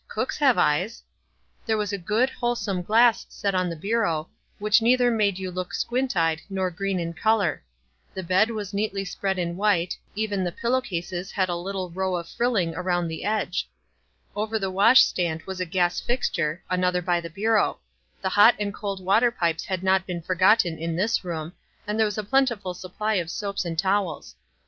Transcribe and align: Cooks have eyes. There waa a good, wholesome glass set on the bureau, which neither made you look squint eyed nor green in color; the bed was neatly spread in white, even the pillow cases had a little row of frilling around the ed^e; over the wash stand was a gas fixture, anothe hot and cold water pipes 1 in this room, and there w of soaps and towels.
Cooks 0.07 0.37
have 0.39 0.57
eyes. 0.57 1.03
There 1.67 1.77
waa 1.77 1.85
a 1.91 1.97
good, 1.99 2.31
wholesome 2.31 2.81
glass 2.81 3.27
set 3.29 3.53
on 3.53 3.69
the 3.69 3.75
bureau, 3.75 4.29
which 4.57 4.81
neither 4.81 5.11
made 5.11 5.37
you 5.37 5.51
look 5.51 5.75
squint 5.75 6.17
eyed 6.17 6.41
nor 6.49 6.71
green 6.71 6.99
in 6.99 7.13
color; 7.13 7.63
the 8.15 8.23
bed 8.23 8.49
was 8.49 8.73
neatly 8.73 9.05
spread 9.05 9.37
in 9.37 9.57
white, 9.57 9.95
even 10.15 10.43
the 10.43 10.51
pillow 10.51 10.81
cases 10.81 11.31
had 11.33 11.49
a 11.49 11.55
little 11.55 11.91
row 11.91 12.15
of 12.15 12.27
frilling 12.27 12.73
around 12.75 13.09
the 13.09 13.21
ed^e; 13.23 13.65
over 14.35 14.57
the 14.57 14.71
wash 14.71 15.03
stand 15.03 15.43
was 15.43 15.59
a 15.59 15.67
gas 15.67 15.99
fixture, 16.01 16.63
anothe 16.67 17.03
hot 18.23 18.55
and 18.59 18.73
cold 18.73 19.05
water 19.05 19.29
pipes 19.29 19.69
1 19.69 19.83
in 20.65 20.95
this 20.95 21.23
room, 21.23 21.53
and 21.85 21.99
there 21.99 22.09
w 22.09 22.57
of 22.65 23.29
soaps 23.29 23.65
and 23.65 23.77
towels. 23.77 24.35